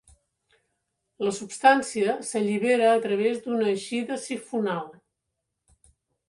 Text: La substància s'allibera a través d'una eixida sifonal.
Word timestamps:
La 1.25 1.33
substància 1.39 2.15
s'allibera 2.29 2.87
a 2.93 3.03
través 3.03 3.45
d'una 3.45 3.69
eixida 3.75 4.19
sifonal. 4.25 4.83